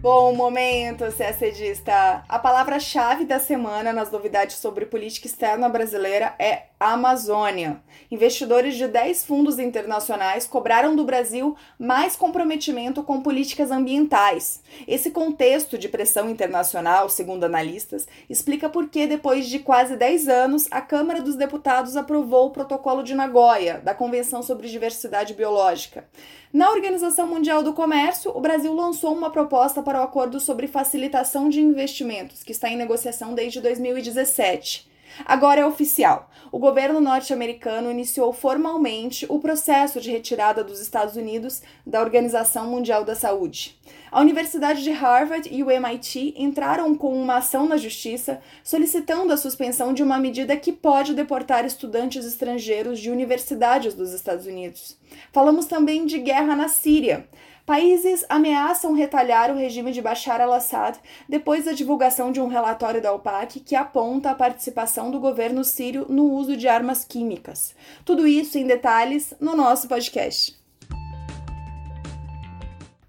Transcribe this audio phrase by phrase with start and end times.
[0.00, 2.22] Bom momento, CSDista!
[2.28, 7.82] A palavra-chave da semana nas novidades sobre política externa brasileira é Amazônia.
[8.08, 14.62] Investidores de 10 fundos internacionais cobraram do Brasil mais comprometimento com políticas ambientais.
[14.86, 20.68] Esse contexto de pressão internacional, segundo analistas, explica por que, depois de quase 10 anos,
[20.70, 26.06] a Câmara dos Deputados aprovou o Protocolo de Nagoya, da Convenção sobre Diversidade Biológica.
[26.52, 31.48] Na Organização Mundial do Comércio, o Brasil lançou uma proposta para o acordo sobre facilitação
[31.48, 34.88] de investimentos, que está em negociação desde 2017.
[35.24, 36.30] Agora é oficial.
[36.50, 43.04] O governo norte-americano iniciou formalmente o processo de retirada dos Estados Unidos da Organização Mundial
[43.04, 43.78] da Saúde.
[44.10, 49.36] A Universidade de Harvard e o MIT entraram com uma ação na justiça solicitando a
[49.36, 54.98] suspensão de uma medida que pode deportar estudantes estrangeiros de universidades dos Estados Unidos.
[55.32, 57.28] Falamos também de guerra na Síria.
[57.66, 60.98] Países ameaçam retalhar o regime de Bashar al-Assad
[61.28, 66.06] depois da divulgação de um relatório da OPAC que aponta a participação do governo sírio
[66.08, 67.74] no uso de armas químicas.
[68.06, 70.57] Tudo isso em detalhes no nosso podcast.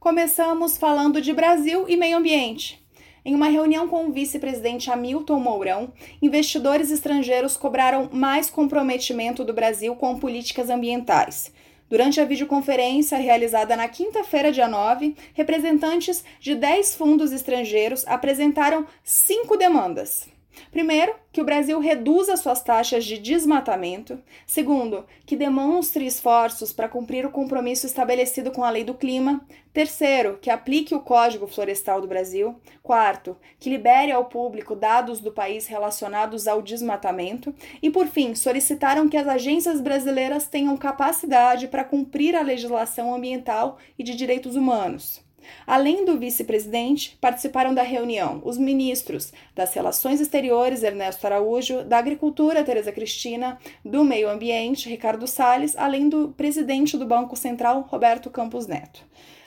[0.09, 2.83] Começamos falando de Brasil e meio ambiente.
[3.23, 9.95] Em uma reunião com o vice-presidente Hamilton Mourão, investidores estrangeiros cobraram mais comprometimento do Brasil
[9.95, 11.53] com políticas ambientais.
[11.87, 19.57] Durante a videoconferência realizada na quinta-feira, dia 9, representantes de 10 fundos estrangeiros apresentaram cinco
[19.57, 20.27] demandas.
[20.71, 24.19] Primeiro, que o Brasil reduza suas taxas de desmatamento.
[24.45, 29.41] Segundo, que demonstre esforços para cumprir o compromisso estabelecido com a Lei do Clima.
[29.73, 32.55] Terceiro, que aplique o Código Florestal do Brasil.
[32.83, 37.53] Quarto, que libere ao público dados do país relacionados ao desmatamento.
[37.81, 43.77] E, por fim, solicitaram que as agências brasileiras tenham capacidade para cumprir a legislação ambiental
[43.97, 45.28] e de direitos humanos.
[45.65, 52.63] Além do vice-presidente, participaram da reunião os ministros das Relações Exteriores, Ernesto Araújo, da Agricultura,
[52.63, 58.67] Tereza Cristina, do Meio Ambiente, Ricardo Salles, além do presidente do Banco Central, Roberto Campos
[58.67, 59.03] Neto.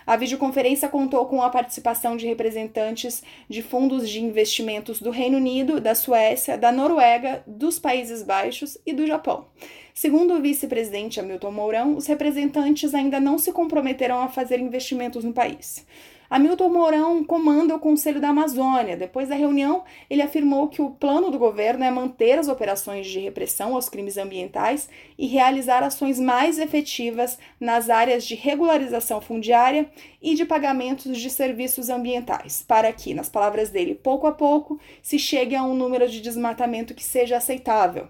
[0.06, 5.80] A videoconferência contou com a participação de representantes de fundos de investimentos do Reino Unido,
[5.80, 9.46] da Suécia, da Noruega, dos Países Baixos e do Japão.
[9.94, 15.32] Segundo o vice-presidente Hamilton Mourão, os representantes ainda não se comprometeram a fazer investimentos no
[15.32, 15.86] país.
[16.34, 18.96] Hamilton Mourão comanda o Conselho da Amazônia.
[18.96, 23.18] Depois da reunião, ele afirmou que o plano do governo é manter as operações de
[23.18, 24.88] repressão aos crimes ambientais
[25.18, 29.90] e realizar ações mais efetivas nas áreas de regularização fundiária
[30.22, 35.18] e de pagamentos de serviços ambientais, para que, nas palavras dele, pouco a pouco se
[35.18, 38.08] chegue a um número de desmatamento que seja aceitável.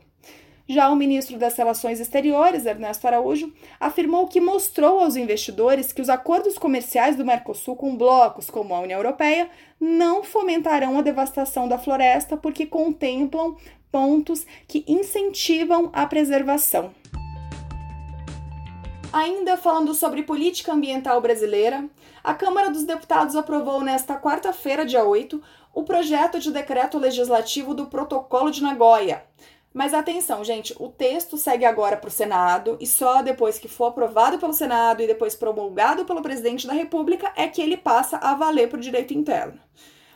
[0.69, 6.09] Já o ministro das Relações Exteriores, Ernesto Araújo, afirmou que mostrou aos investidores que os
[6.09, 9.51] acordos comerciais do Mercosul com blocos como a União Europeia
[9.81, 13.57] não fomentarão a devastação da floresta porque contemplam
[13.91, 16.95] pontos que incentivam a preservação.
[19.13, 21.85] Ainda falando sobre política ambiental brasileira,
[22.25, 25.43] a Câmara dos Deputados aprovou nesta quarta-feira, dia 8,
[25.75, 29.23] o projeto de decreto legislativo do Protocolo de Nagoya,
[29.73, 33.87] mas atenção, gente, o texto segue agora para o Senado e só depois que for
[33.87, 38.35] aprovado pelo Senado e depois promulgado pelo presidente da República é que ele passa a
[38.35, 39.59] valer para o direito interno.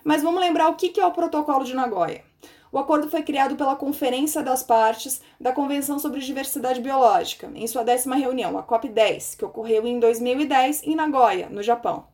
[0.05, 2.23] Mas vamos lembrar o que é o Protocolo de Nagoya.
[2.71, 7.83] O acordo foi criado pela Conferência das Partes da Convenção sobre Diversidade Biológica, em sua
[7.83, 12.07] décima reunião, a COP10, que ocorreu em 2010 em Nagoya, no Japão.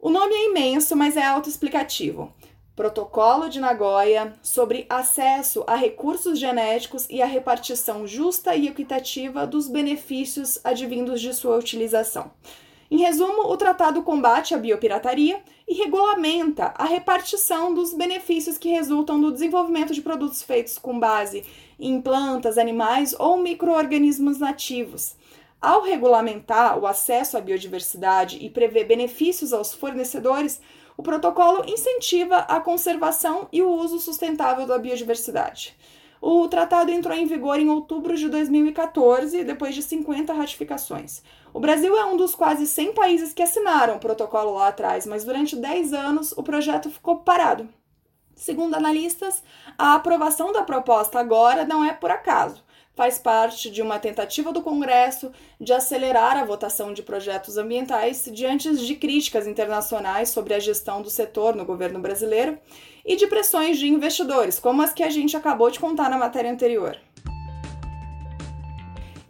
[0.00, 2.32] O nome é imenso, mas é autoexplicativo.
[2.76, 9.68] Protocolo de Nagoya sobre acesso a recursos genéticos e a repartição justa e equitativa dos
[9.68, 12.32] benefícios advindos de sua utilização.
[12.90, 19.20] Em resumo, o tratado combate a biopirataria e regulamenta a repartição dos benefícios que resultam
[19.20, 21.44] do desenvolvimento de produtos feitos com base
[21.78, 25.14] em plantas, animais ou microorganismos nativos.
[25.62, 30.60] Ao regulamentar o acesso à biodiversidade e prever benefícios aos fornecedores,
[30.96, 35.76] o protocolo incentiva a conservação e o uso sustentável da biodiversidade.
[36.20, 41.22] O tratado entrou em vigor em outubro de 2014, depois de 50 ratificações.
[41.52, 45.24] O Brasil é um dos quase 100 países que assinaram o protocolo lá atrás, mas
[45.24, 47.68] durante 10 anos o projeto ficou parado.
[48.34, 49.42] Segundo analistas,
[49.76, 52.64] a aprovação da proposta agora não é por acaso
[52.94, 58.74] faz parte de uma tentativa do Congresso de acelerar a votação de projetos ambientais diante
[58.74, 62.58] de críticas internacionais sobre a gestão do setor no governo brasileiro
[63.04, 66.50] e de pressões de investidores, como as que a gente acabou de contar na matéria
[66.50, 66.96] anterior.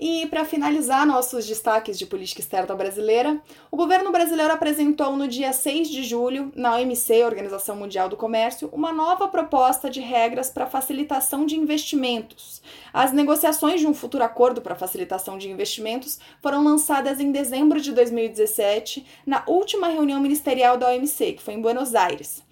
[0.07, 3.41] E para finalizar nossos destaques de política externa brasileira,
[3.71, 8.69] o governo brasileiro apresentou no dia 6 de julho, na OMC, Organização Mundial do Comércio,
[8.71, 12.61] uma nova proposta de regras para facilitação de investimentos.
[12.93, 17.91] As negociações de um futuro acordo para facilitação de investimentos foram lançadas em dezembro de
[17.91, 22.43] 2017, na última reunião ministerial da OMC, que foi em Buenos Aires.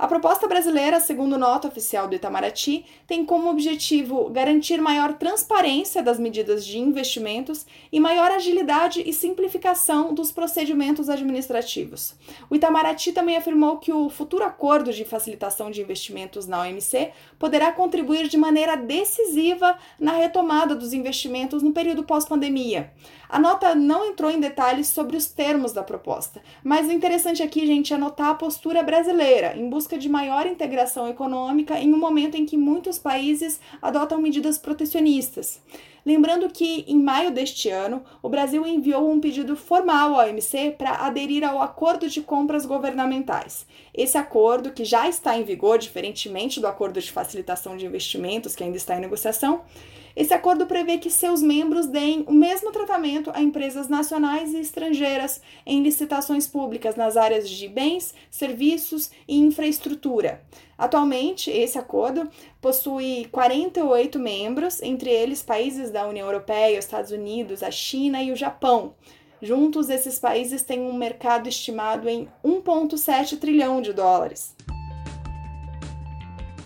[0.00, 6.18] A proposta brasileira, segundo nota oficial do Itamaraty, tem como objetivo garantir maior transparência das
[6.18, 12.14] medidas de investimentos e maior agilidade e simplificação dos procedimentos administrativos.
[12.48, 17.70] O Itamaraty também afirmou que o futuro acordo de facilitação de investimentos na OMC poderá
[17.70, 22.90] contribuir de maneira decisiva na retomada dos investimentos no período pós-pandemia.
[23.28, 27.66] A nota não entrou em detalhes sobre os termos da proposta, mas o interessante aqui,
[27.66, 32.36] gente, é notar a postura brasileira em busca de maior integração econômica em um momento
[32.36, 35.60] em que muitos países adotam medidas protecionistas.
[36.04, 41.06] Lembrando que, em maio deste ano, o Brasil enviou um pedido formal à OMC para
[41.06, 43.66] aderir ao Acordo de Compras Governamentais.
[43.94, 48.64] Esse acordo, que já está em vigor, diferentemente do Acordo de Facilitação de Investimentos, que
[48.64, 49.62] ainda está em negociação,
[50.20, 55.40] esse acordo prevê que seus membros deem o mesmo tratamento a empresas nacionais e estrangeiras
[55.64, 60.42] em licitações públicas nas áreas de bens, serviços e infraestrutura.
[60.76, 62.28] Atualmente, esse acordo
[62.60, 68.30] possui 48 membros, entre eles países da União Europeia, os Estados Unidos, a China e
[68.30, 68.92] o Japão.
[69.40, 74.54] Juntos, esses países têm um mercado estimado em 1,7 trilhão de dólares.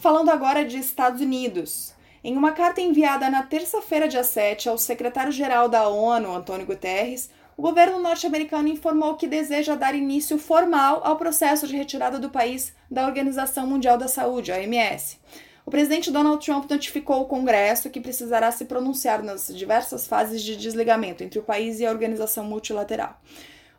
[0.00, 1.94] Falando agora de Estados Unidos.
[2.26, 7.60] Em uma carta enviada na terça-feira, dia 7, ao secretário-geral da ONU, Antônio Guterres, o
[7.60, 13.04] governo norte-americano informou que deseja dar início formal ao processo de retirada do país da
[13.04, 15.18] Organização Mundial da Saúde, OMS.
[15.66, 20.56] O presidente Donald Trump notificou o Congresso que precisará se pronunciar nas diversas fases de
[20.56, 23.20] desligamento entre o país e a organização multilateral.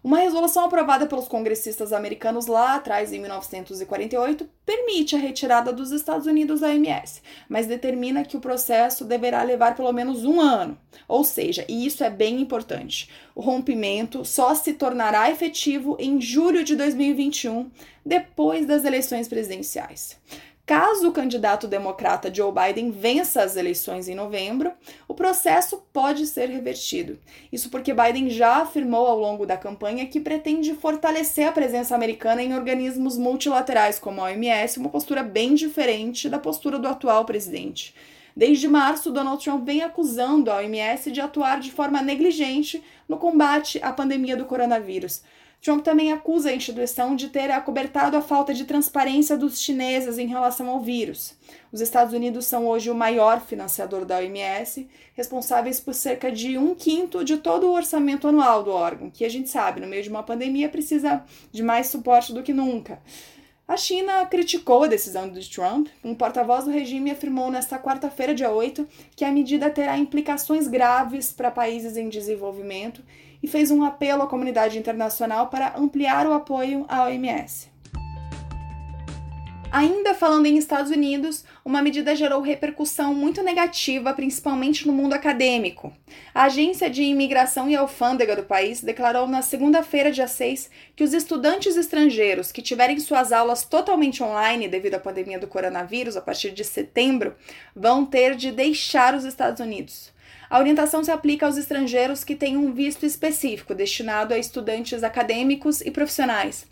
[0.06, 6.28] Uma resolução aprovada pelos congressistas americanos lá atrás, em 1948, permite a retirada dos Estados
[6.28, 10.78] Unidos da OMS, mas determina que o processo deverá levar pelo menos um ano.
[11.08, 16.64] Ou seja, e isso é bem importante, o rompimento só se tornará efetivo em julho
[16.64, 17.72] de 2021,
[18.06, 20.20] depois das eleições presidenciais.
[20.66, 24.72] Caso o candidato democrata Joe Biden vença as eleições em novembro,
[25.08, 27.20] o processo pode ser revertido.
[27.52, 32.42] Isso porque Biden já afirmou ao longo da campanha que pretende fortalecer a presença americana
[32.42, 37.94] em organismos multilaterais como a OMS, uma postura bem diferente da postura do atual presidente.
[38.36, 43.80] Desde março, Donald Trump vem acusando a OMS de atuar de forma negligente no combate
[43.84, 45.22] à pandemia do coronavírus.
[45.66, 50.28] Trump também acusa a instituição de ter acobertado a falta de transparência dos chineses em
[50.28, 51.34] relação ao vírus.
[51.72, 56.76] Os Estados Unidos são hoje o maior financiador da OMS, responsáveis por cerca de um
[56.76, 60.10] quinto de todo o orçamento anual do órgão, que a gente sabe, no meio de
[60.10, 63.02] uma pandemia, precisa de mais suporte do que nunca.
[63.68, 65.88] A China criticou a decisão de Trump.
[66.04, 71.34] Um porta-voz do regime afirmou nesta quarta-feira, dia 8, que a medida terá implicações graves
[71.34, 73.02] para países em desenvolvimento
[73.46, 77.70] e fez um apelo à comunidade internacional para ampliar o apoio à OMS.
[79.72, 85.94] Ainda falando em Estados Unidos, uma medida gerou repercussão muito negativa, principalmente no mundo acadêmico.
[86.34, 91.14] A Agência de Imigração e Alfândega do país declarou na segunda-feira, dia 6, que os
[91.14, 96.50] estudantes estrangeiros que tiverem suas aulas totalmente online devido à pandemia do coronavírus a partir
[96.50, 97.36] de setembro
[97.76, 100.15] vão ter de deixar os Estados Unidos.
[100.50, 105.82] A orientação se aplica aos estrangeiros que têm um visto específico destinado a estudantes acadêmicos
[105.82, 106.68] e profissionais.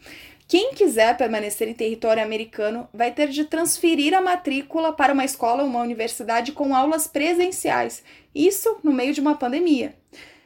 [0.47, 5.63] Quem quiser permanecer em território americano vai ter de transferir a matrícula para uma escola
[5.63, 8.03] ou uma universidade com aulas presenciais,
[8.35, 9.95] isso no meio de uma pandemia.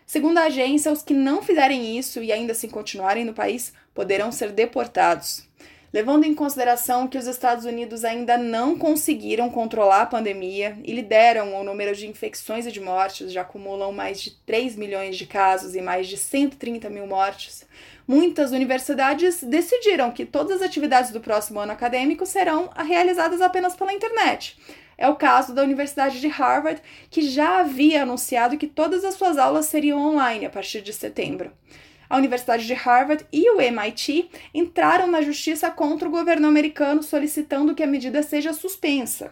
[0.06, 4.32] Segundo a agência, os que não fizerem isso e ainda assim continuarem no país poderão
[4.32, 5.46] ser deportados.
[5.94, 11.56] Levando em consideração que os Estados Unidos ainda não conseguiram controlar a pandemia e lideram
[11.56, 15.76] o número de infecções e de mortes, já acumulam mais de 3 milhões de casos
[15.76, 17.66] e mais de 130 mil mortes,
[18.06, 23.94] muitas universidades decidiram que todas as atividades do próximo ano acadêmico serão realizadas apenas pela
[23.94, 24.60] internet.
[24.98, 29.38] É o caso da Universidade de Harvard, que já havia anunciado que todas as suas
[29.38, 31.52] aulas seriam online a partir de setembro
[32.10, 37.76] a Universidade de Harvard e o MIT entraram na justiça contra o governo americano solicitando
[37.76, 39.32] que a medida seja suspensa.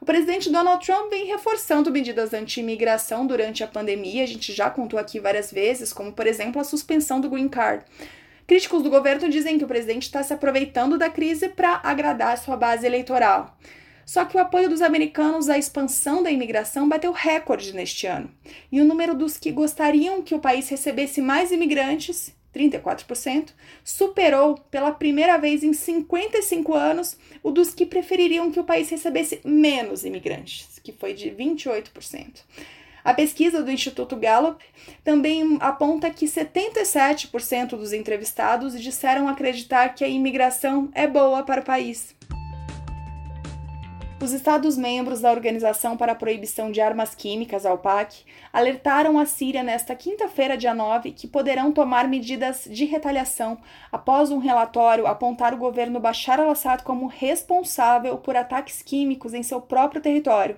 [0.00, 4.98] O presidente Donald Trump vem reforçando medidas anti-imigração durante a pandemia, a gente já contou
[4.98, 7.84] aqui várias vezes, como por exemplo a suspensão do Green Card.
[8.46, 12.56] Críticos do governo dizem que o presidente está se aproveitando da crise para agradar sua
[12.56, 13.56] base eleitoral.
[14.06, 18.30] Só que o apoio dos americanos à expansão da imigração bateu recorde neste ano.
[18.72, 23.50] E o número dos que gostariam que o país recebesse mais imigrantes 34%,
[23.84, 29.40] superou pela primeira vez em 55 anos o dos que prefeririam que o país recebesse
[29.44, 32.42] menos imigrantes, que foi de 28%.
[33.04, 34.64] A pesquisa do Instituto Gallup
[35.04, 41.64] também aponta que 77% dos entrevistados disseram acreditar que a imigração é boa para o
[41.64, 42.16] país.
[44.18, 49.62] Os Estados-membros da Organização para a Proibição de Armas Químicas, a OPAC, alertaram a Síria
[49.62, 53.58] nesta quinta-feira, dia 9, que poderão tomar medidas de retaliação
[53.92, 59.60] após um relatório apontar o governo Bashar al-Assad como responsável por ataques químicos em seu
[59.60, 60.56] próprio território.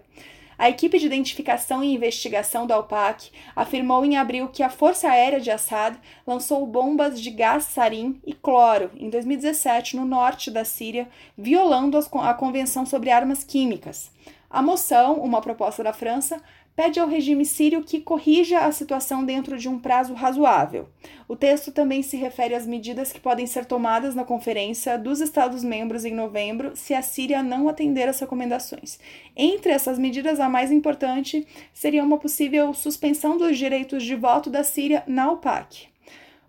[0.58, 5.40] A equipe de identificação e investigação da OPAC afirmou em abril que a Força Aérea
[5.40, 5.96] de Assad
[6.26, 12.34] lançou bombas de gás sarin e cloro em 2017 no norte da Síria, violando a
[12.34, 14.10] Convenção sobre Armas Químicas.
[14.50, 16.42] A moção, uma proposta da França,
[16.78, 20.88] pede ao regime sírio que corrija a situação dentro de um prazo razoável.
[21.26, 26.04] O texto também se refere às medidas que podem ser tomadas na conferência dos Estados-membros
[26.04, 29.00] em novembro se a Síria não atender às recomendações.
[29.37, 31.44] Entre essas medidas, a mais importante
[31.75, 35.88] seria uma possível suspensão dos direitos de voto da Síria na OPAC.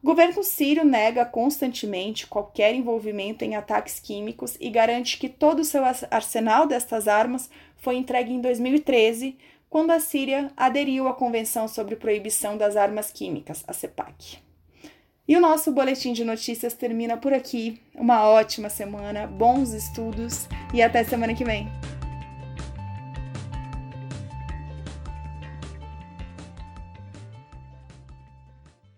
[0.03, 5.65] O governo sírio nega constantemente qualquer envolvimento em ataques químicos e garante que todo o
[5.65, 5.81] seu
[6.12, 9.36] arsenal destas armas foi entregue em 2013,
[9.69, 14.39] quando a Síria aderiu à Convenção sobre Proibição das Armas Químicas, a CEPAC.
[15.27, 17.79] E o nosso boletim de notícias termina por aqui.
[17.93, 21.67] Uma ótima semana, bons estudos e até semana que vem.